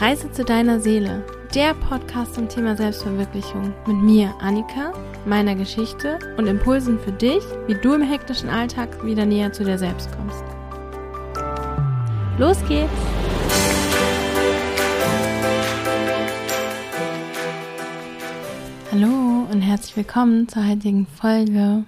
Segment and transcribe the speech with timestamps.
[0.00, 1.22] Reise zu deiner Seele,
[1.54, 4.94] der Podcast zum Thema Selbstverwirklichung mit mir, Annika,
[5.26, 9.76] meiner Geschichte und Impulsen für dich, wie du im hektischen Alltag wieder näher zu dir
[9.76, 10.42] selbst kommst.
[12.38, 12.90] Los geht's!
[18.90, 21.84] Hallo und herzlich willkommen zur heutigen Folge.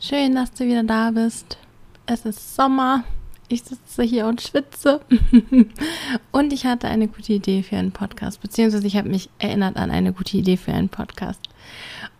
[0.00, 1.58] Schön, dass du wieder da bist.
[2.06, 3.04] Es ist Sommer
[3.48, 5.00] ich sitze hier und schwitze.
[6.32, 9.90] und ich hatte eine gute Idee für einen Podcast, beziehungsweise ich habe mich erinnert an
[9.90, 11.40] eine gute Idee für einen Podcast.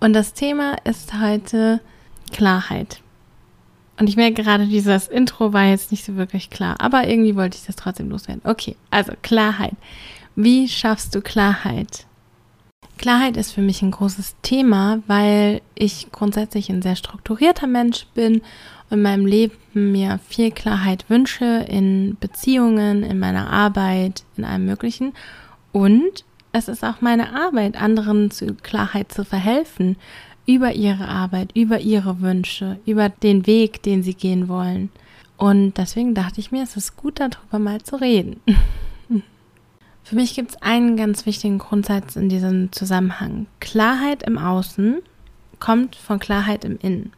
[0.01, 1.81] Und das Thema ist heute
[2.33, 3.01] Klarheit.
[3.99, 7.57] Und ich merke gerade, dieses Intro war jetzt nicht so wirklich klar, aber irgendwie wollte
[7.57, 8.43] ich das trotzdem loswerden.
[8.45, 9.75] Okay, also Klarheit.
[10.35, 12.07] Wie schaffst du Klarheit?
[12.99, 18.43] Klarheit ist für mich ein großes Thema, weil ich grundsätzlich ein sehr strukturierter Mensch bin
[18.91, 25.13] in meinem Leben mir viel Klarheit wünsche in Beziehungen, in meiner Arbeit, in allem Möglichen.
[25.73, 29.97] Und es ist auch meine Arbeit, anderen zu Klarheit zu verhelfen
[30.47, 34.91] über ihre Arbeit, über ihre Wünsche, über den Weg, den sie gehen wollen.
[35.37, 38.41] Und deswegen dachte ich mir, es ist gut, darüber mal zu reden.
[40.05, 43.47] Für mich gibt es einen ganz wichtigen Grundsatz in diesem Zusammenhang.
[43.59, 45.03] Klarheit im Außen
[45.59, 47.13] kommt von Klarheit im Innen.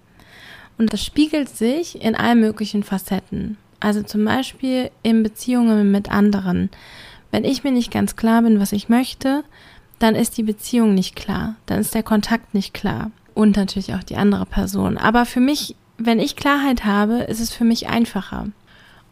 [0.79, 3.59] Und das spiegelt sich in allen möglichen Facetten.
[3.81, 6.71] Also zum Beispiel in Beziehungen mit anderen.
[7.31, 9.45] Wenn ich mir nicht ganz klar bin, was ich möchte,
[9.99, 14.03] dann ist die Beziehung nicht klar, dann ist der Kontakt nicht klar und natürlich auch
[14.03, 14.97] die andere Person.
[14.97, 18.47] Aber für mich, wenn ich Klarheit habe, ist es für mich einfacher.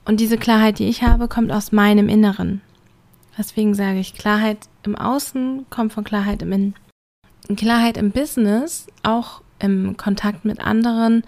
[0.04, 2.60] Und diese Klarheit, die ich habe, kommt aus meinem Inneren.
[3.36, 6.74] Deswegen sage ich, Klarheit im Außen kommt von Klarheit im Innen.
[7.56, 11.22] Klarheit im Business, auch im Kontakt mit anderen,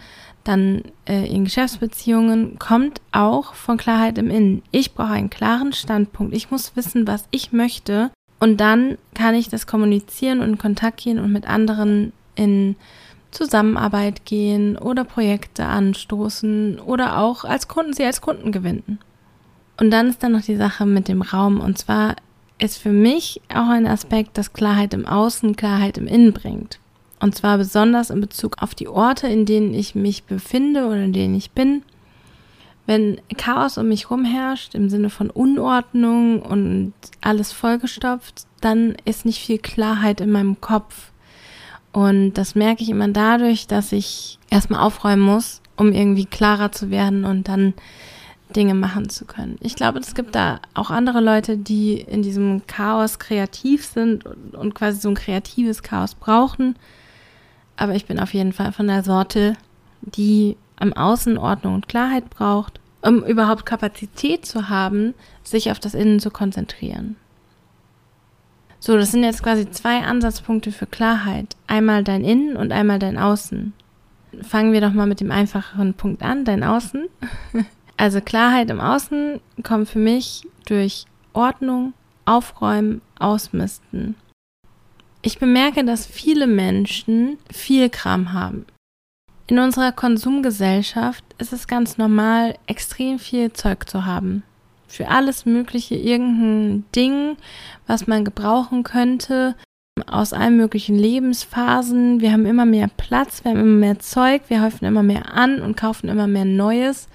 [0.49, 4.63] dann äh, in Geschäftsbeziehungen, kommt auch von Klarheit im Innen.
[4.71, 6.35] Ich brauche einen klaren Standpunkt.
[6.35, 8.11] Ich muss wissen, was ich möchte.
[8.41, 12.77] Und dann kann ich das kommunizieren und in Kontakt gehen und mit anderen in
[13.31, 18.99] Zusammenarbeit gehen oder Projekte anstoßen oder auch als Kunden sie als Kunden gewinnen.
[19.79, 21.61] Und dann ist dann noch die Sache mit dem Raum.
[21.61, 22.17] Und zwar
[22.59, 26.79] ist für mich auch ein Aspekt, dass Klarheit im Außen Klarheit im Innen bringt.
[27.21, 31.13] Und zwar besonders in Bezug auf die Orte, in denen ich mich befinde oder in
[31.13, 31.83] denen ich bin.
[32.87, 39.27] Wenn Chaos um mich herum herrscht, im Sinne von Unordnung und alles vollgestopft, dann ist
[39.27, 41.13] nicht viel Klarheit in meinem Kopf.
[41.93, 46.91] Und das merke ich immer dadurch, dass ich erstmal aufräumen muss, um irgendwie klarer zu
[46.91, 47.75] werden und dann
[48.55, 49.57] Dinge machen zu können.
[49.61, 54.25] Ich glaube, es gibt da auch andere Leute, die in diesem Chaos kreativ sind
[54.55, 56.77] und quasi so ein kreatives Chaos brauchen.
[57.79, 59.55] Aber ich bin auf jeden Fall von der Sorte,
[60.03, 65.95] die am Außen Ordnung und Klarheit braucht, um überhaupt Kapazität zu haben, sich auf das
[65.95, 67.17] Innen zu konzentrieren.
[68.81, 71.57] So, das sind jetzt quasi zwei Ansatzpunkte für Klarheit.
[71.69, 73.73] Einmal dein Innen und einmal dein Außen.
[74.43, 77.07] Fangen wir doch mal mit dem einfacheren Punkt an, dein Außen.
[78.01, 81.95] Also Klarheit im Außen kommt für mich durch Ordnung,
[82.27, 84.15] Aufräumen, Ausmisten.
[85.23, 88.67] Ich bemerke, dass viele Menschen viel Kram haben.
[89.49, 94.43] In unserer Konsumgesellschaft ist es ganz normal, extrem viel Zeug zu haben.
[94.87, 97.37] Für alles Mögliche irgendein Ding,
[97.87, 99.55] was man gebrauchen könnte,
[100.07, 102.21] aus allen möglichen Lebensphasen.
[102.21, 105.61] Wir haben immer mehr Platz, wir haben immer mehr Zeug, wir häufen immer mehr an
[105.61, 107.09] und kaufen immer mehr Neues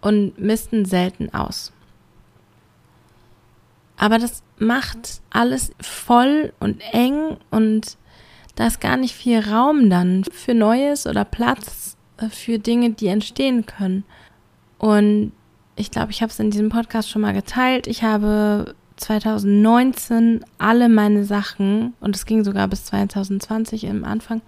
[0.00, 1.73] und misten selten aus.
[4.04, 7.96] Aber das macht alles voll und eng und
[8.54, 11.96] da ist gar nicht viel Raum dann für Neues oder Platz
[12.28, 14.04] für Dinge, die entstehen können.
[14.76, 15.32] Und
[15.74, 17.86] ich glaube, ich habe es in diesem Podcast schon mal geteilt.
[17.86, 24.42] Ich habe 2019 alle meine Sachen, und es ging sogar bis 2020 im Anfang,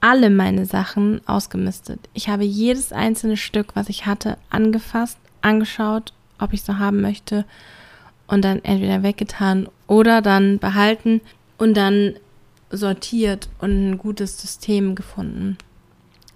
[0.00, 2.00] alle meine Sachen ausgemistet.
[2.14, 7.44] Ich habe jedes einzelne Stück, was ich hatte, angefasst, angeschaut, ob ich so haben möchte
[8.34, 11.20] und dann entweder weggetan oder dann behalten
[11.56, 12.14] und dann
[12.70, 15.56] sortiert und ein gutes System gefunden.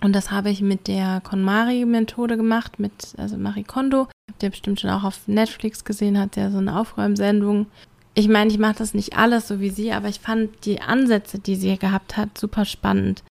[0.01, 4.07] Und das habe ich mit der KonMari-Methode gemacht, mit also Marie Kondo.
[4.41, 7.67] Ihr bestimmt schon auch auf Netflix gesehen, hat ja so eine Aufräumsendung.
[8.15, 11.41] Ich meine, ich mache das nicht alles so wie sie, aber ich fand die Ansätze,
[11.41, 13.25] die sie gehabt hat, super spannend.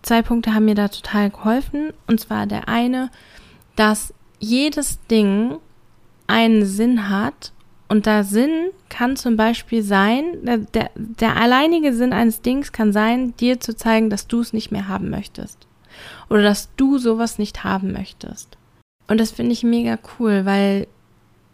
[0.00, 1.92] Zwei Punkte haben mir da total geholfen.
[2.06, 3.10] Und zwar der eine,
[3.76, 5.58] dass jedes Ding
[6.26, 7.52] einen Sinn hat
[7.88, 12.92] und der Sinn kann zum Beispiel sein, der, der, der alleinige Sinn eines Dings kann
[12.92, 15.66] sein, dir zu zeigen, dass du es nicht mehr haben möchtest.
[16.28, 18.56] Oder dass du sowas nicht haben möchtest.
[19.06, 20.86] Und das finde ich mega cool, weil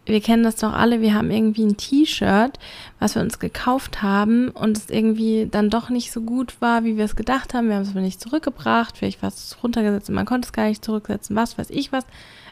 [0.07, 2.59] wir kennen das doch alle, wir haben irgendwie ein T-Shirt,
[2.99, 6.97] was wir uns gekauft haben und es irgendwie dann doch nicht so gut war, wie
[6.97, 7.69] wir es gedacht haben.
[7.69, 10.67] Wir haben es aber nicht zurückgebracht, vielleicht war es runtergesetzt und man konnte es gar
[10.67, 12.05] nicht zurücksetzen, was weiß ich was,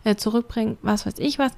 [0.05, 1.53] äh, zurückbringen, was weiß ich was.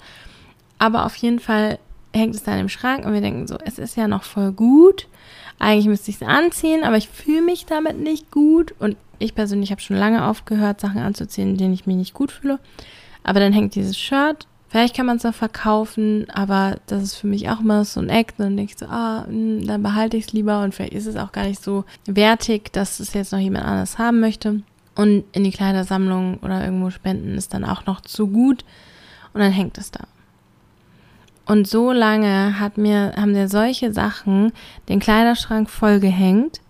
[0.78, 1.78] Aber auf jeden Fall
[2.12, 5.08] hängt es dann im Schrank und wir denken so, es ist ja noch voll gut.
[5.58, 8.74] Eigentlich müsste ich es anziehen, aber ich fühle mich damit nicht gut.
[8.78, 12.32] Und ich persönlich habe schon lange aufgehört, Sachen anzuziehen, in denen ich mich nicht gut
[12.32, 12.58] fühle.
[13.22, 14.46] Aber dann hängt dieses Shirt.
[14.68, 18.08] Vielleicht kann man es noch verkaufen, aber das ist für mich auch immer so ein
[18.08, 18.38] Act.
[18.38, 21.16] Dann denke ich so, ah, hm, dann behalte ich es lieber und vielleicht ist es
[21.16, 24.62] auch gar nicht so wertig, dass es jetzt noch jemand anderes haben möchte.
[24.94, 28.64] Und in die Kleidersammlung oder irgendwo spenden ist dann auch noch zu gut.
[29.34, 30.04] Und dann hängt es da.
[31.46, 34.52] Und so lange hat mir, haben mir solche Sachen
[34.88, 36.60] den Kleiderschrank vollgehängt,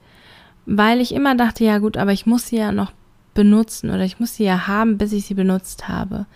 [0.67, 2.93] weil ich immer dachte, ja gut, aber ich muss sie ja noch
[3.35, 6.27] benutzen oder ich muss sie ja haben, bis ich sie benutzt habe.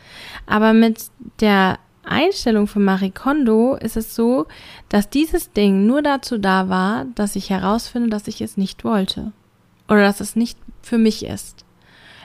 [0.46, 1.06] Aber mit
[1.40, 4.46] der Einstellung von Marie Kondo ist es so,
[4.88, 9.32] dass dieses Ding nur dazu da war, dass ich herausfinde, dass ich es nicht wollte.
[9.88, 11.64] Oder dass es nicht für mich ist.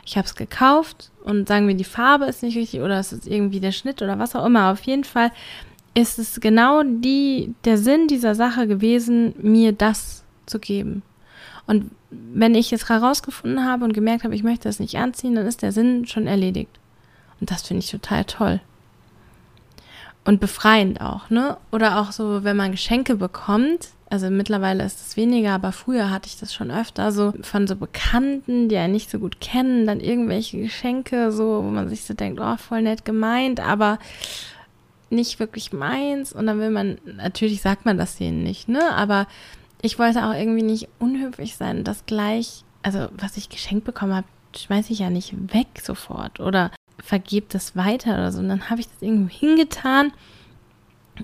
[0.05, 3.27] Ich habe es gekauft und sagen wir, die Farbe ist nicht richtig oder es ist
[3.27, 4.71] irgendwie der Schnitt oder was auch immer.
[4.71, 5.31] Auf jeden Fall
[5.93, 11.01] ist es genau die, der Sinn dieser Sache gewesen, mir das zu geben.
[11.67, 15.45] Und wenn ich es herausgefunden habe und gemerkt habe, ich möchte das nicht anziehen, dann
[15.45, 16.79] ist der Sinn schon erledigt.
[17.39, 18.59] Und das finde ich total toll.
[20.25, 21.57] Und befreiend auch, ne?
[21.71, 23.89] Oder auch so, wenn man Geschenke bekommt.
[24.09, 27.75] Also mittlerweile ist es weniger, aber früher hatte ich das schon öfter, so von so
[27.75, 32.15] Bekannten, die einen nicht so gut kennen, dann irgendwelche Geschenke, so, wo man sich so
[32.15, 33.99] denkt, oh, voll nett gemeint, aber
[35.11, 38.93] nicht wirklich meins und dann will man, natürlich sagt man das denen nicht, ne?
[38.95, 39.27] Aber
[39.81, 44.27] ich wollte auch irgendwie nicht unhöflich sein, das gleich, also was ich geschenkt bekommen habe,
[44.55, 46.71] schmeiße ich ja nicht weg sofort oder
[47.01, 48.39] vergebe das weiter oder so.
[48.39, 50.11] Und dann habe ich das irgendwo hingetan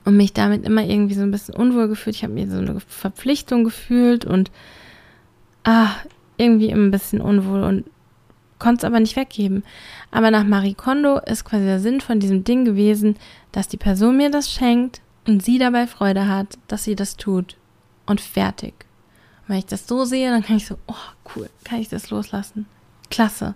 [0.03, 2.15] und mich damit immer irgendwie so ein bisschen unwohl gefühlt.
[2.15, 4.51] Ich habe mir so eine Verpflichtung gefühlt und
[5.63, 5.89] ah,
[6.38, 7.85] irgendwie immer ein bisschen unwohl und
[8.59, 9.63] konnte es aber nicht weggeben.
[10.11, 13.15] Aber nach Marie Kondo ist quasi der Sinn von diesem Ding gewesen,
[13.51, 17.57] dass die Person mir das schenkt und sie dabei Freude hat, dass sie das tut.
[18.05, 18.73] Und fertig.
[19.41, 20.93] Und wenn ich das so sehe, dann kann ich so, oh,
[21.35, 22.67] cool, kann ich das loslassen.
[23.09, 23.55] Klasse.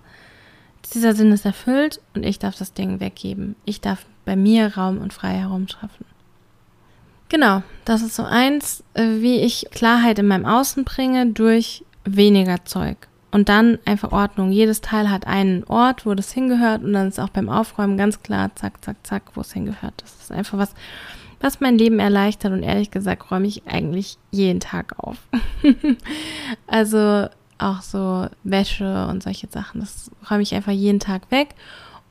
[0.94, 3.56] Dieser Sinn ist erfüllt und ich darf das Ding weggeben.
[3.66, 6.06] Ich darf bei mir Raum und Freiraum schaffen.
[7.30, 12.66] Genau, das ist so eins, äh, wie ich Klarheit in meinem Außen bringe durch weniger
[12.66, 13.08] Zeug.
[13.32, 14.52] Und dann einfach Ordnung.
[14.52, 18.24] Jedes Teil hat einen Ort, wo das hingehört und dann ist auch beim Aufräumen ganz
[18.24, 19.94] klar, zack, zack, zack, wo es hingehört.
[19.98, 20.74] Das ist einfach was,
[21.40, 25.18] was mein Leben erleichtert und ehrlich gesagt räume ich eigentlich jeden Tag auf.
[26.68, 27.28] also
[27.60, 31.50] auch so Wäsche und solche Sachen, das räume ich einfach jeden Tag weg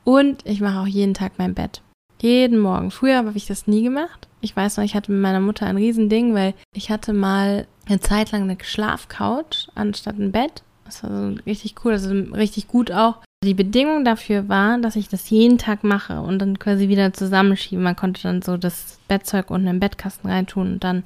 [0.05, 1.81] und ich mache auch jeden Tag mein Bett.
[2.21, 2.91] Jeden Morgen.
[2.91, 4.27] Früher habe ich das nie gemacht.
[4.41, 7.99] Ich weiß noch, ich hatte mit meiner Mutter ein Riesending, weil ich hatte mal eine
[7.99, 12.91] Zeit lang eine Schlafcouch anstatt ein Bett das war so richtig cool, also richtig gut
[12.91, 13.17] auch.
[13.43, 17.83] Die Bedingung dafür war, dass ich das jeden Tag mache und dann quasi wieder zusammenschieben.
[17.83, 21.05] Man konnte dann so das Bettzeug unten im Bettkasten reintun und dann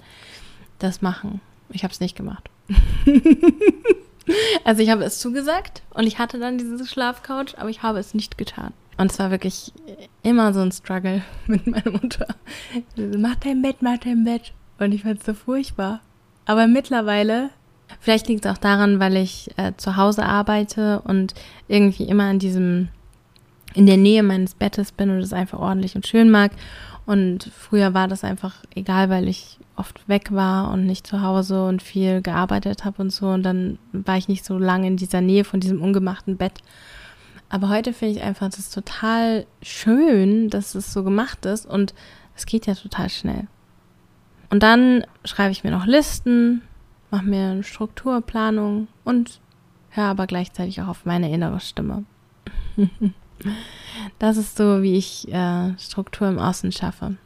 [0.80, 1.42] das machen.
[1.70, 2.50] Ich habe es nicht gemacht.
[4.64, 8.14] also ich habe es zugesagt und ich hatte dann diese Schlafcouch, aber ich habe es
[8.14, 8.74] nicht getan.
[8.98, 9.72] Und es war wirklich
[10.24, 12.28] immer so ein Struggle mit meiner Mutter.
[12.96, 14.54] Mach dein Bett, mach dein Bett.
[14.80, 16.02] Und ich fand es so furchtbar.
[16.46, 17.52] Aber mittlerweile
[18.00, 21.34] Vielleicht liegt es auch daran, weil ich äh, zu Hause arbeite und
[21.68, 22.90] irgendwie immer in diesem,
[23.74, 26.52] in der Nähe meines Bettes bin und es einfach ordentlich und schön mag.
[27.06, 31.66] Und früher war das einfach egal, weil ich oft weg war und nicht zu Hause
[31.66, 33.28] und viel gearbeitet habe und so.
[33.28, 36.60] Und dann war ich nicht so lange in dieser Nähe von diesem ungemachten Bett.
[37.50, 41.94] Aber heute finde ich einfach, das total schön, dass es so gemacht ist und
[42.36, 43.48] es geht ja total schnell.
[44.50, 46.62] Und dann schreibe ich mir noch Listen,
[47.14, 49.40] mache mir eine Strukturplanung und
[49.92, 52.06] höre aber gleichzeitig auch auf meine innere Stimme.
[54.20, 57.18] das ist so, wie ich äh, Struktur im Außen schaffe.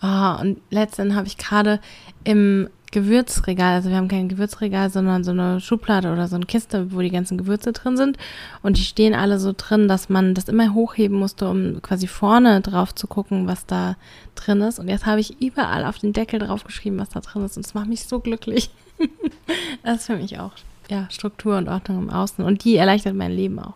[0.00, 1.80] Oh, und letztendlich habe ich gerade
[2.24, 6.92] im Gewürzregal, also wir haben kein Gewürzregal, sondern so eine Schublade oder so eine Kiste,
[6.92, 8.18] wo die ganzen Gewürze drin sind.
[8.62, 12.60] Und die stehen alle so drin, dass man das immer hochheben musste, um quasi vorne
[12.60, 13.96] drauf zu gucken, was da
[14.34, 14.78] drin ist.
[14.78, 17.56] Und jetzt habe ich überall auf den Deckel drauf geschrieben, was da drin ist.
[17.56, 18.70] Und es macht mich so glücklich.
[19.82, 20.52] das ist für mich auch,
[20.90, 22.44] ja, Struktur und Ordnung im Außen.
[22.44, 23.74] Und die erleichtert mein Leben auch.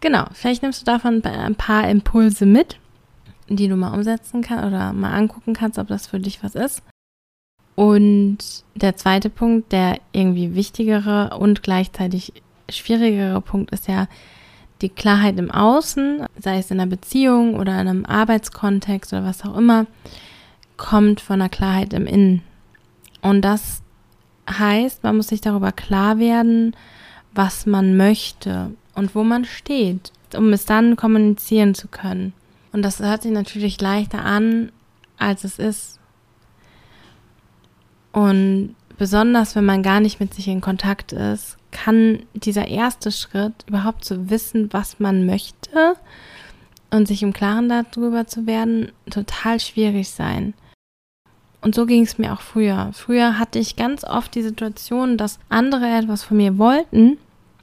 [0.00, 2.78] Genau, vielleicht nimmst du davon ein paar Impulse mit,
[3.48, 6.82] die du mal umsetzen kannst oder mal angucken kannst, ob das für dich was ist.
[7.74, 8.38] Und
[8.74, 12.32] der zweite Punkt, der irgendwie wichtigere und gleichzeitig
[12.68, 14.06] schwierigere Punkt ist ja,
[14.80, 19.44] die Klarheit im Außen, sei es in einer Beziehung oder in einem Arbeitskontext oder was
[19.44, 19.86] auch immer,
[20.76, 22.42] kommt von der Klarheit im Innen.
[23.22, 23.82] Und das
[24.50, 26.76] heißt, man muss sich darüber klar werden,
[27.32, 32.32] was man möchte und wo man steht, um es dann kommunizieren zu können.
[32.72, 34.70] Und das hört sich natürlich leichter an,
[35.18, 36.00] als es ist.
[38.14, 43.64] Und besonders wenn man gar nicht mit sich in Kontakt ist, kann dieser erste Schritt,
[43.66, 45.96] überhaupt zu wissen, was man möchte
[46.90, 50.54] und sich im Klaren darüber zu werden, total schwierig sein.
[51.60, 52.90] Und so ging es mir auch früher.
[52.92, 57.18] Früher hatte ich ganz oft die Situation, dass andere etwas von mir wollten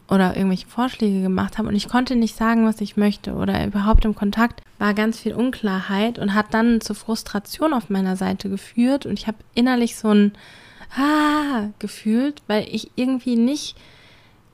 [0.10, 4.03] oder irgendwelche Vorschläge gemacht haben und ich konnte nicht sagen, was ich möchte oder überhaupt
[4.03, 9.06] im Kontakt war ganz viel Unklarheit und hat dann zur Frustration auf meiner Seite geführt
[9.06, 10.32] und ich habe innerlich so ein
[10.98, 13.78] Ah gefühlt, weil ich irgendwie nicht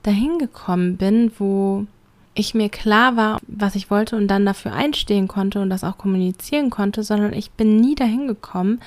[0.02, 1.86] dahin gekommen bin, wo
[2.34, 5.98] ich mir klar war, was ich wollte und dann dafür einstehen konnte und das auch
[5.98, 8.80] kommunizieren konnte, sondern ich bin nie dahin gekommen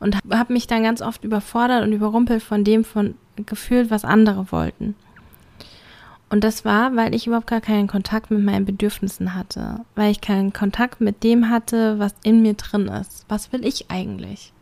[0.00, 4.50] und habe mich dann ganz oft überfordert und überrumpelt von dem von gefühlt, was andere
[4.50, 4.96] wollten.
[6.28, 10.20] Und das war, weil ich überhaupt gar keinen Kontakt mit meinen Bedürfnissen hatte, weil ich
[10.20, 13.24] keinen Kontakt mit dem hatte, was in mir drin ist.
[13.28, 14.52] Was will ich eigentlich?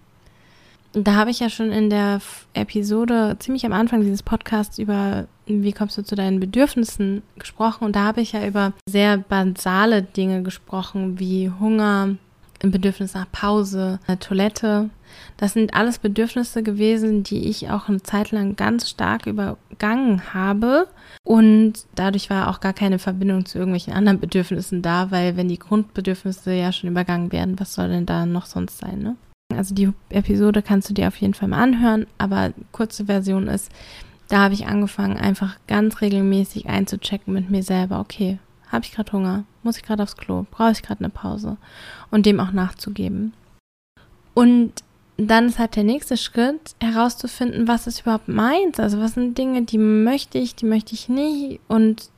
[0.92, 2.20] Da habe ich ja schon in der
[2.52, 7.96] Episode ziemlich am Anfang dieses Podcasts über wie kommst du zu deinen Bedürfnissen gesprochen und
[7.96, 12.16] da habe ich ja über sehr basale Dinge gesprochen wie Hunger,
[12.64, 14.90] ein Bedürfnis nach Pause, eine Toilette.
[15.36, 20.88] Das sind alles Bedürfnisse gewesen, die ich auch eine Zeit lang ganz stark übergangen habe.
[21.24, 25.58] Und dadurch war auch gar keine Verbindung zu irgendwelchen anderen Bedürfnissen da, weil wenn die
[25.58, 29.16] Grundbedürfnisse ja schon übergangen werden, was soll denn da noch sonst sein, ne?
[29.54, 33.70] Also die Episode kannst du dir auf jeden Fall mal anhören, aber kurze Version ist,
[34.28, 38.00] da habe ich angefangen, einfach ganz regelmäßig einzuchecken mit mir selber.
[38.00, 39.44] Okay, habe ich gerade Hunger?
[39.64, 40.46] Muss ich gerade aufs Klo?
[40.50, 41.56] Brauche ich gerade eine Pause?
[42.10, 43.32] Und dem auch nachzugeben.
[44.34, 44.72] Und
[45.16, 48.78] dann ist halt der nächste Schritt, herauszufinden, was ist überhaupt meins.
[48.78, 51.60] Also was sind Dinge, die möchte ich, die möchte ich nicht.
[51.68, 52.10] Und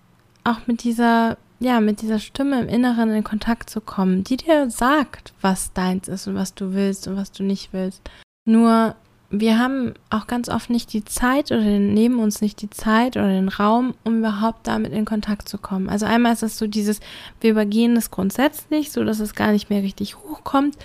[0.45, 4.69] auch mit dieser ja, mit dieser Stimme im Inneren in Kontakt zu kommen, die dir
[4.69, 8.03] sagt, was deins ist und was du willst und was du nicht willst.
[8.47, 8.95] Nur
[9.31, 13.29] wir haben auch ganz oft nicht die Zeit oder nehmen uns nicht die Zeit oder
[13.29, 15.89] den Raum, um überhaupt damit in Kontakt zu kommen.
[15.89, 17.01] Also einmal ist es so dieses,
[17.41, 20.77] wir übergehen es grundsätzlich, so dass es gar nicht mehr richtig hochkommt.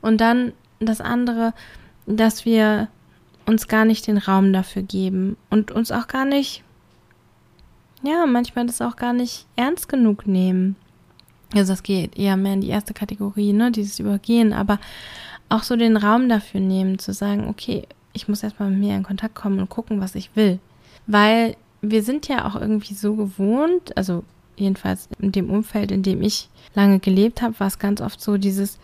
[0.00, 1.52] Und dann das andere,
[2.06, 2.88] dass wir
[3.46, 6.64] uns gar nicht den Raum dafür geben und uns auch gar nicht
[8.02, 10.76] ja, manchmal das auch gar nicht ernst genug nehmen.
[11.54, 14.78] Also das geht eher mehr in die erste Kategorie, ne, dieses Übergehen, aber
[15.50, 19.02] auch so den Raum dafür nehmen, zu sagen, okay, ich muss erstmal mit mir in
[19.02, 20.58] Kontakt kommen und gucken, was ich will.
[21.06, 24.24] Weil wir sind ja auch irgendwie so gewohnt, also
[24.56, 28.36] jedenfalls in dem Umfeld, in dem ich lange gelebt habe, war es ganz oft so
[28.36, 28.78] dieses,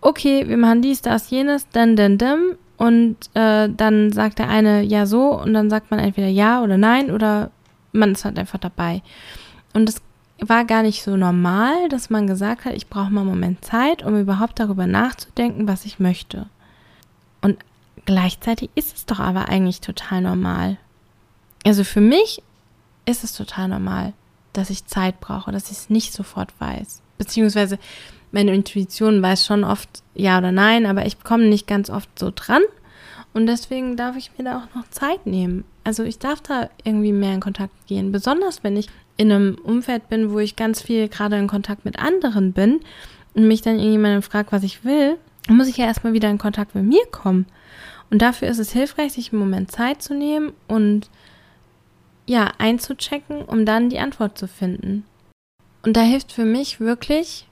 [0.00, 2.56] okay, wir machen dies, das, jenes, dann, dann, dann.
[2.76, 6.78] Und äh, dann sagt der eine ja so und dann sagt man entweder ja oder
[6.78, 7.50] nein oder
[7.92, 9.02] man ist halt einfach dabei.
[9.74, 10.00] Und es
[10.42, 14.02] war gar nicht so normal, dass man gesagt hat, ich brauche mal einen Moment Zeit,
[14.02, 16.46] um überhaupt darüber nachzudenken, was ich möchte.
[17.40, 17.58] Und
[18.04, 20.78] gleichzeitig ist es doch aber eigentlich total normal.
[21.64, 22.42] Also für mich
[23.06, 24.12] ist es total normal,
[24.52, 27.02] dass ich Zeit brauche, dass ich es nicht sofort weiß.
[27.18, 27.78] Beziehungsweise
[28.32, 32.32] meine Intuition weiß schon oft ja oder nein, aber ich komme nicht ganz oft so
[32.34, 32.62] dran.
[33.32, 35.64] Und deswegen darf ich mir da auch noch Zeit nehmen.
[35.84, 38.10] Also ich darf da irgendwie mehr in Kontakt gehen.
[38.10, 38.88] Besonders wenn ich
[39.20, 42.80] in einem Umfeld bin, wo ich ganz viel gerade in Kontakt mit anderen bin
[43.34, 46.74] und mich dann irgendjemand fragt, was ich will, muss ich ja erstmal wieder in Kontakt
[46.74, 47.44] mit mir kommen.
[48.08, 51.10] Und dafür ist es hilfreich, sich einen Moment Zeit zu nehmen und
[52.26, 55.04] ja, einzuchecken, um dann die Antwort zu finden.
[55.82, 57.46] Und da hilft für mich wirklich,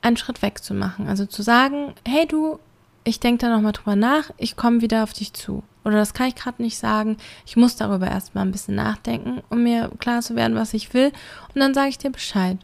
[0.00, 1.06] einen Schritt weg zu machen.
[1.06, 2.58] Also zu sagen, hey du,
[3.04, 5.62] ich denke da nochmal drüber nach, ich komme wieder auf dich zu.
[5.84, 7.16] Oder das kann ich gerade nicht sagen.
[7.44, 11.12] Ich muss darüber erstmal ein bisschen nachdenken, um mir klar zu werden, was ich will.
[11.54, 12.58] Und dann sage ich dir Bescheid.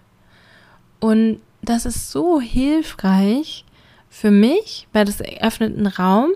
[1.01, 3.65] Und das ist so hilfreich
[4.09, 6.31] für mich, weil das eröffnet einen Raum,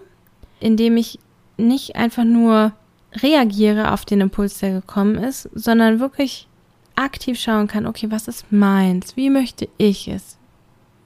[0.60, 1.18] in dem ich
[1.56, 2.72] nicht einfach nur
[3.14, 6.48] reagiere auf den Impuls, der gekommen ist, sondern wirklich
[6.94, 9.16] aktiv schauen kann, okay, was ist meins?
[9.16, 10.38] Wie möchte ich es?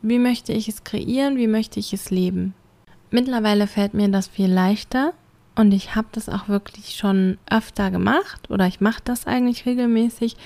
[0.03, 1.37] Wie möchte ich es kreieren?
[1.37, 2.55] Wie möchte ich es leben?
[3.11, 5.13] Mittlerweile fällt mir das viel leichter
[5.57, 10.37] und ich habe das auch wirklich schon öfter gemacht oder ich mache das eigentlich regelmäßig,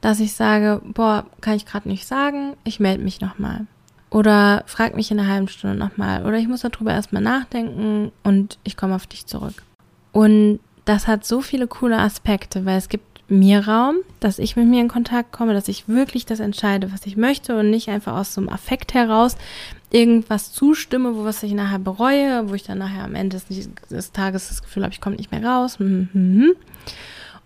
[0.00, 3.66] dass ich sage, boah, kann ich gerade nicht sagen, ich melde mich nochmal.
[4.10, 6.24] Oder frag mich in einer halben Stunde nochmal.
[6.24, 9.62] Oder ich muss darüber erstmal nachdenken und ich komme auf dich zurück.
[10.12, 14.66] Und das hat so viele coole Aspekte, weil es gibt mir Raum, dass ich mit
[14.66, 18.14] mir in Kontakt komme, dass ich wirklich das entscheide, was ich möchte und nicht einfach
[18.14, 19.36] aus so einem Affekt heraus
[19.90, 24.12] irgendwas zustimme, wo was ich nachher bereue, wo ich dann nachher am Ende des, des
[24.12, 25.78] Tages das Gefühl habe, ich komme nicht mehr raus.
[25.78, 26.52] Mhm, mhm, mhm.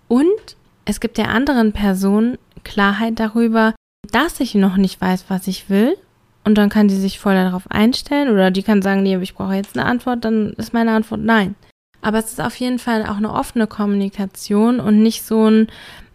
[0.09, 3.75] Und es gibt der anderen Person Klarheit darüber,
[4.11, 5.97] dass ich noch nicht weiß, was ich will.
[6.45, 9.55] Und dann kann die sich voll darauf einstellen oder die kann sagen, nee, ich brauche
[9.55, 11.55] jetzt eine Antwort, dann ist meine Antwort nein.
[12.01, 15.69] Aber es ist auf jeden Fall auch eine offene Kommunikation und nicht so ein,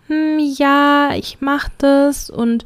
[0.08, 2.66] hm, ja, ich mach das und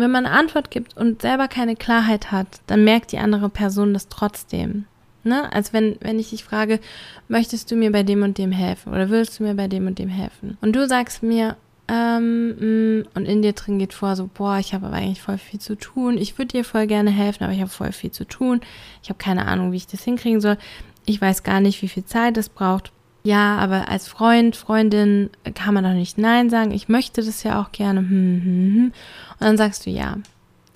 [0.00, 3.94] wenn man eine Antwort gibt und selber keine Klarheit hat, dann merkt die andere Person
[3.94, 4.84] das trotzdem.
[5.24, 5.52] Ne?
[5.52, 6.80] Als wenn, wenn ich dich frage,
[7.28, 9.98] möchtest du mir bei dem und dem helfen oder willst du mir bei dem und
[9.98, 10.56] dem helfen?
[10.60, 11.56] Und du sagst mir,
[11.88, 15.38] ähm, mm, und in dir drin geht vor, so, boah, ich habe aber eigentlich voll
[15.38, 16.18] viel zu tun.
[16.18, 18.60] Ich würde dir voll gerne helfen, aber ich habe voll viel zu tun.
[19.02, 20.58] Ich habe keine Ahnung, wie ich das hinkriegen soll.
[21.06, 22.92] Ich weiß gar nicht, wie viel Zeit es braucht.
[23.28, 26.70] Ja, aber als Freund, Freundin kann man doch nicht Nein sagen.
[26.70, 28.00] Ich möchte das ja auch gerne.
[28.00, 28.84] Hm, hm, hm.
[28.86, 30.16] Und dann sagst du ja.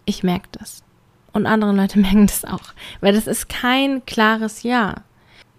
[0.04, 0.82] Ich merke das.
[1.32, 2.74] Und andere Leute merken das auch.
[3.00, 4.96] Weil das ist kein klares Ja.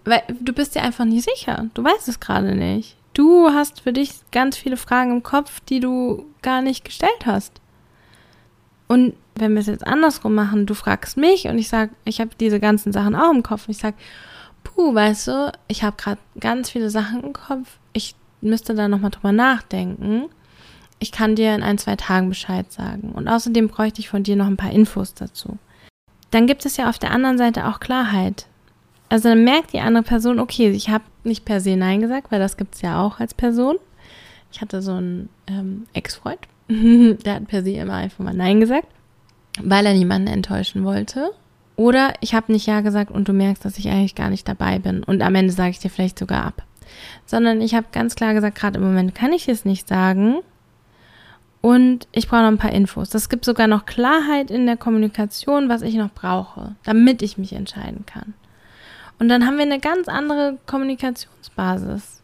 [0.04, 1.66] Weil du bist dir einfach nicht sicher.
[1.74, 2.94] Du weißt es gerade nicht.
[3.12, 7.60] Du hast für dich ganz viele Fragen im Kopf, die du gar nicht gestellt hast.
[8.86, 12.30] Und wenn wir es jetzt andersrum machen, du fragst mich und ich sage, ich habe
[12.38, 13.66] diese ganzen Sachen auch im Kopf.
[13.66, 13.96] Und ich sage,
[14.64, 17.78] puh, weißt du, ich habe gerade ganz viele Sachen im Kopf.
[17.92, 20.24] Ich müsste da nochmal drüber nachdenken.
[20.98, 23.12] Ich kann dir in ein, zwei Tagen Bescheid sagen.
[23.12, 25.58] Und außerdem bräuchte ich von dir noch ein paar Infos dazu.
[26.30, 28.46] Dann gibt es ja auf der anderen Seite auch Klarheit.
[29.08, 32.40] Also dann merkt die andere Person, okay, ich habe nicht per se Nein gesagt, weil
[32.40, 33.76] das gibt es ja auch als Person.
[34.50, 38.88] Ich hatte so einen ähm, Ex-Freund, der hat per se immer einfach mal Nein gesagt,
[39.60, 41.30] weil er niemanden enttäuschen wollte.
[41.76, 44.78] Oder ich habe nicht Ja gesagt und du merkst, dass ich eigentlich gar nicht dabei
[44.78, 45.02] bin.
[45.02, 46.62] Und am Ende sage ich dir vielleicht sogar ab.
[47.26, 50.36] Sondern ich habe ganz klar gesagt, gerade im Moment kann ich es nicht sagen.
[51.60, 53.08] Und ich brauche noch ein paar Infos.
[53.08, 57.54] Das gibt sogar noch Klarheit in der Kommunikation, was ich noch brauche, damit ich mich
[57.54, 58.34] entscheiden kann.
[59.18, 62.22] Und dann haben wir eine ganz andere Kommunikationsbasis.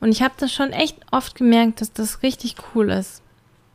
[0.00, 3.22] Und ich habe das schon echt oft gemerkt, dass das richtig cool ist.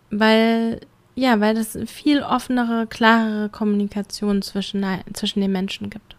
[0.10, 0.82] Weil
[1.16, 6.16] ja, weil es viel offenere, klarere Kommunikation zwischen, zwischen den Menschen gibt.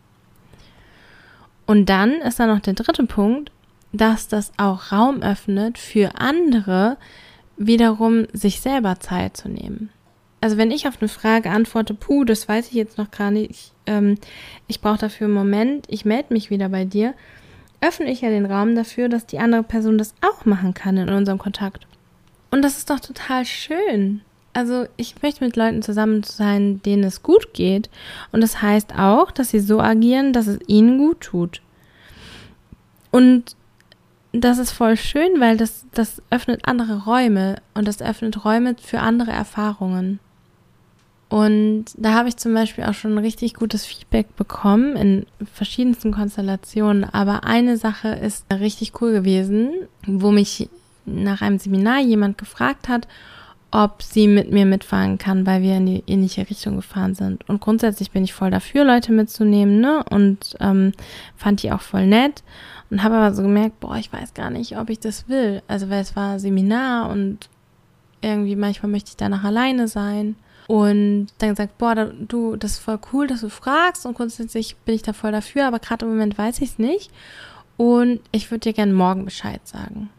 [1.67, 3.51] Und dann ist da noch der dritte Punkt,
[3.93, 6.97] dass das auch Raum öffnet für andere,
[7.57, 9.91] wiederum sich selber Zeit zu nehmen.
[10.41, 13.51] Also wenn ich auf eine Frage antworte, puh, das weiß ich jetzt noch gar nicht,
[13.51, 14.17] ich, ähm,
[14.67, 17.15] ich brauche dafür einen Moment, ich melde mich wieder bei dir,
[17.81, 21.11] öffne ich ja den Raum dafür, dass die andere Person das auch machen kann in
[21.11, 21.87] unserem Kontakt.
[22.51, 24.23] Und das ist doch total schön
[24.53, 27.89] also ich möchte mit Leuten zusammen sein, denen es gut geht.
[28.33, 31.63] Und das heißt auch, dass sie so agieren, dass es ihnen gut tut.
[33.11, 33.57] Und
[34.33, 39.01] das ist voll schön, weil das, das öffnet andere Räume und das öffnet Räume für
[39.01, 40.21] andere Erfahrungen.
[41.29, 47.05] Und da habe ich zum Beispiel auch schon richtig gutes Feedback bekommen in verschiedensten Konstellationen.
[47.05, 49.71] Aber eine Sache ist richtig cool gewesen,
[50.07, 50.69] wo mich
[51.07, 53.09] nach einem Seminar jemand gefragt hat,
[53.73, 57.49] ob sie mit mir mitfahren kann, weil wir in die ähnliche Richtung gefahren sind.
[57.49, 60.05] Und grundsätzlich bin ich voll dafür, Leute mitzunehmen, ne?
[60.11, 60.93] Und ähm,
[61.37, 62.45] fand die auch voll nett.
[62.91, 65.63] Und habe aber so gemerkt, boah, ich weiß gar nicht, ob ich das will.
[65.69, 67.49] Also, weil es war Seminar und
[68.21, 70.37] irgendwie manchmal möchte ich danach alleine sein.
[70.69, 74.05] Und dann gesagt, boah, du, das ist voll cool, dass du fragst.
[74.05, 77.11] Und grundsätzlich bin ich da voll dafür, aber gerade im Moment weiß ich es nicht.
[77.79, 80.11] Und ich würde dir gerne morgen Bescheid sagen.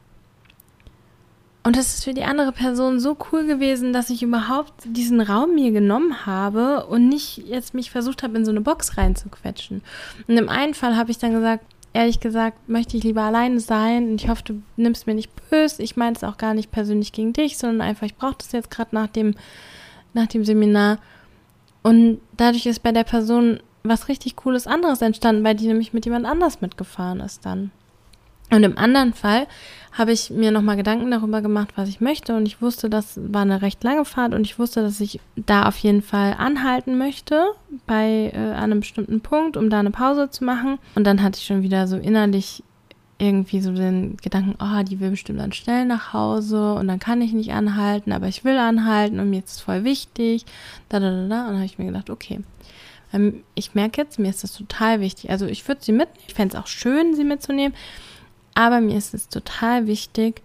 [1.66, 5.56] Und das ist für die andere Person so cool gewesen, dass ich überhaupt diesen Raum
[5.56, 9.82] mir genommen habe und nicht jetzt mich versucht habe, in so eine Box reinzuquetschen.
[10.28, 14.10] Und im einen Fall habe ich dann gesagt, ehrlich gesagt, möchte ich lieber alleine sein
[14.10, 15.82] und ich hoffe, du nimmst mir nicht böse.
[15.82, 18.72] Ich meine es auch gar nicht persönlich gegen dich, sondern einfach, ich brauche das jetzt
[18.72, 19.36] gerade nach dem,
[20.14, 20.98] nach dem Seminar.
[21.82, 26.06] Und dadurch ist bei der Person was richtig Cooles anderes entstanden, weil die nämlich mit
[26.06, 27.72] jemand anders mitgefahren ist dann.
[28.54, 29.48] Und im anderen Fall
[29.92, 32.36] habe ich mir nochmal Gedanken darüber gemacht, was ich möchte.
[32.36, 35.68] Und ich wusste, das war eine recht lange Fahrt und ich wusste, dass ich da
[35.68, 37.46] auf jeden Fall anhalten möchte
[37.88, 40.78] bei äh, einem bestimmten Punkt, um da eine Pause zu machen.
[40.96, 42.64] Und dann hatte ich schon wieder so innerlich
[43.18, 47.22] irgendwie so den Gedanken, oh, die will bestimmt dann schnell nach Hause und dann kann
[47.22, 50.46] ich nicht anhalten, aber ich will anhalten und mir ist es voll wichtig.
[50.90, 51.42] Da, da, da, da.
[51.42, 52.42] Und dann habe ich mir gedacht, okay.
[53.14, 55.30] Ähm, ich merke jetzt, mir ist das total wichtig.
[55.30, 56.26] Also ich würde sie mitnehmen.
[56.28, 57.76] Ich fände es auch schön, sie mitzunehmen.
[58.56, 60.42] Aber mir ist es total wichtig,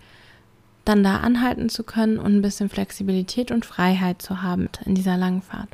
[0.84, 5.16] dann da anhalten zu können und ein bisschen Flexibilität und Freiheit zu haben in dieser
[5.16, 5.68] langen Fahrt.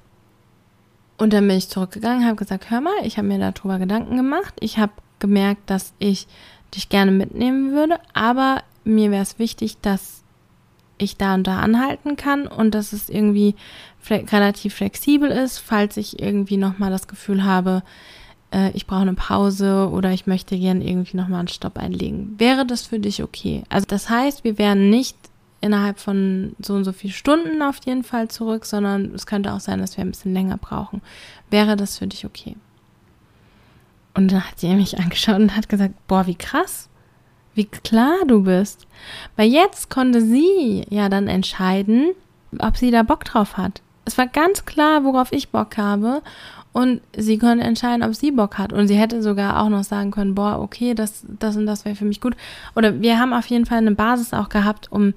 [1.17, 4.55] Und dann bin ich zurückgegangen, habe gesagt, hör mal, ich habe mir darüber Gedanken gemacht.
[4.59, 6.27] Ich habe gemerkt, dass ich
[6.75, 10.25] dich gerne mitnehmen würde, aber mir wäre es wichtig, dass
[10.99, 13.55] ich da und da anhalten kann und dass es irgendwie
[14.01, 17.83] fle relativ flexibel ist, falls ich irgendwie nochmal das Gefühl habe,
[18.55, 22.35] äh, ich brauche eine Pause oder ich möchte gern irgendwie nochmal einen Stopp einlegen.
[22.39, 23.65] Wäre das für dich okay?
[23.69, 25.17] Also das heißt, wir wären nicht
[25.61, 29.61] innerhalb von so und so vielen Stunden auf jeden Fall zurück, sondern es könnte auch
[29.61, 31.03] sein, dass wir ein bisschen länger brauchen.
[31.51, 32.57] Wäre das für dich okay?
[34.15, 36.89] Und dann hat sie mich angeschaut und hat gesagt, boah, wie krass,
[37.55, 38.87] wie klar du bist.
[39.37, 42.13] Weil jetzt konnte sie ja dann entscheiden,
[42.59, 43.81] ob sie da Bock drauf hat.
[44.05, 46.23] Es war ganz klar, worauf ich Bock habe.
[46.75, 48.73] Und sie konnte entscheiden, ob sie Bock hat.
[48.73, 51.95] Und sie hätte sogar auch noch sagen können, boah, okay, das, das und das wäre
[51.95, 52.37] für mich gut.
[52.75, 55.15] Oder wir haben auf jeden Fall eine Basis auch gehabt, um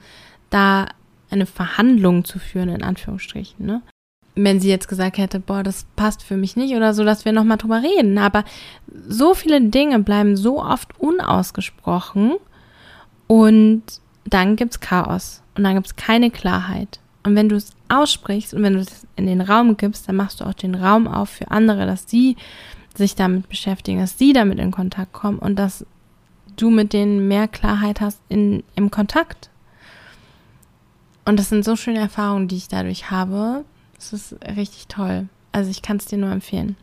[0.52, 0.86] da
[1.32, 3.66] eine Verhandlung zu führen, in Anführungsstrichen.
[3.66, 3.82] Ne?
[4.36, 7.32] Wenn sie jetzt gesagt hätte, boah, das passt für mich nicht oder so, dass wir
[7.32, 8.20] nochmal drüber reden.
[8.20, 8.44] Aber
[9.08, 12.36] so viele Dinge bleiben so oft unausgesprochen
[13.26, 13.82] und
[14.26, 17.00] dann gibt's Chaos und dann gibt's keine Klarheit.
[17.28, 20.40] Und wenn du es aussprichst und wenn du es in den Raum gibst, dann machst
[20.40, 22.38] du auch den Raum auf für andere, dass sie
[22.96, 25.86] sich damit beschäftigen, dass sie damit in Kontakt kommen und dass
[26.56, 29.50] du mit denen mehr Klarheit hast in, im Kontakt.
[31.26, 33.66] Und das sind so schöne Erfahrungen, die ich dadurch habe.
[33.98, 35.28] Das ist richtig toll.
[35.52, 36.78] Also ich kann es dir nur empfehlen.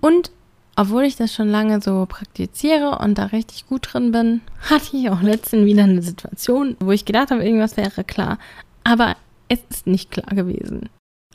[0.00, 0.32] Und
[0.74, 5.10] obwohl ich das schon lange so praktiziere und da richtig gut drin bin, hatte ich
[5.10, 8.38] auch letztens wieder eine Situation, wo ich gedacht habe, irgendwas wäre klar.
[8.86, 9.16] Aber
[9.48, 10.88] es ist nicht klar gewesen.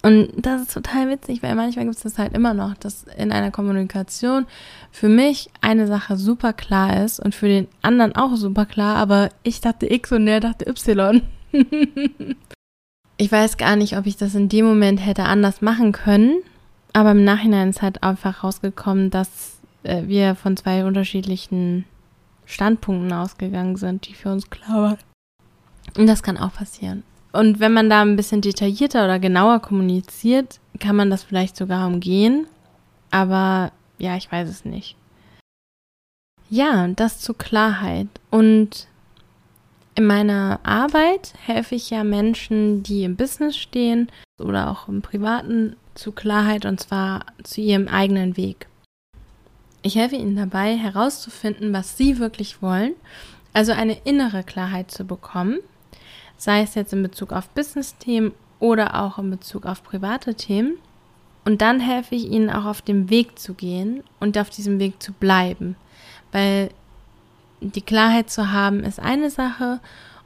[0.04, 3.32] Und das ist total witzig, weil manchmal gibt es das halt immer noch, dass in
[3.32, 4.48] einer Kommunikation
[4.90, 9.30] für mich eine Sache super klar ist und für den anderen auch super klar, aber
[9.44, 11.22] ich dachte X und der dachte Y.
[13.18, 16.38] ich weiß gar nicht, ob ich das in dem Moment hätte anders machen können,
[16.94, 21.86] aber im Nachhinein ist halt einfach rausgekommen, dass äh, wir von zwei unterschiedlichen
[22.46, 24.98] Standpunkten ausgegangen sind, die für uns klar waren.
[25.98, 27.04] Und das kann auch passieren.
[27.32, 31.88] Und wenn man da ein bisschen detaillierter oder genauer kommuniziert, kann man das vielleicht sogar
[31.88, 32.48] umgehen.
[33.10, 34.96] Aber ja, ich weiß es nicht.
[36.50, 38.08] Ja, das zur Klarheit.
[38.30, 38.88] Und
[39.96, 45.76] in meiner Arbeit helfe ich ja Menschen, die im Business stehen oder auch im Privaten
[45.94, 48.68] zu Klarheit und zwar zu ihrem eigenen Weg.
[49.82, 52.94] Ich helfe ihnen dabei herauszufinden, was sie wirklich wollen,
[53.54, 55.60] also eine innere Klarheit zu bekommen,
[56.42, 60.74] sei es jetzt in Bezug auf Business-Themen oder auch in Bezug auf private Themen.
[61.46, 65.02] Und dann helfe ich ihnen auch auf dem Weg zu gehen und auf diesem Weg
[65.04, 65.76] zu bleiben,
[66.32, 66.70] weil
[67.60, 69.80] die Klarheit zu haben ist eine Sache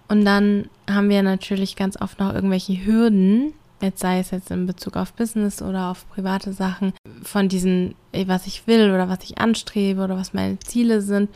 [0.07, 4.67] und dann haben wir natürlich ganz oft noch irgendwelche Hürden, jetzt sei es jetzt in
[4.67, 9.37] Bezug auf Business oder auf private Sachen, von diesen, was ich will oder was ich
[9.37, 11.29] anstrebe oder was meine Ziele sind.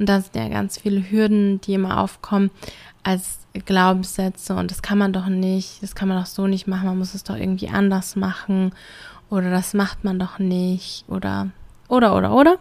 [0.00, 2.50] Und da sind ja ganz viele Hürden, die immer aufkommen
[3.02, 4.56] als Glaubenssätze.
[4.56, 7.14] Und das kann man doch nicht, das kann man doch so nicht machen, man muss
[7.14, 8.72] es doch irgendwie anders machen.
[9.28, 11.04] Oder das macht man doch nicht.
[11.06, 11.50] Oder
[11.88, 12.56] oder oder oder.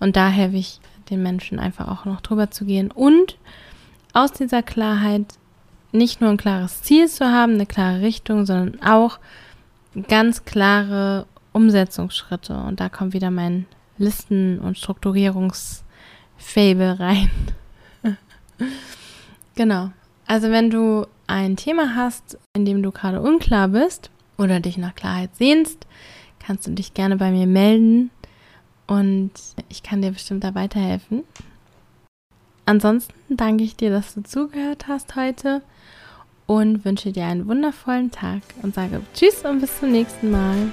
[0.00, 2.90] Und da helfe ich den Menschen einfach auch noch drüber zu gehen.
[2.90, 3.36] Und
[4.14, 5.26] aus dieser Klarheit
[5.92, 9.18] nicht nur ein klares Ziel zu haben, eine klare Richtung, sondern auch
[10.08, 12.56] ganz klare Umsetzungsschritte.
[12.56, 13.66] Und da kommt wieder mein
[13.98, 14.78] Listen- und
[16.40, 17.30] Strukturierungsfable rein.
[19.54, 19.90] genau.
[20.26, 24.94] Also wenn du ein Thema hast, in dem du gerade unklar bist oder dich nach
[24.94, 25.86] Klarheit sehnst,
[26.38, 28.10] kannst du dich gerne bei mir melden
[28.86, 29.32] und
[29.68, 31.24] ich kann dir bestimmt da weiterhelfen.
[32.66, 35.62] Ansonsten danke ich dir, dass du zugehört hast heute
[36.46, 40.72] und wünsche dir einen wundervollen Tag und sage Tschüss und bis zum nächsten Mal.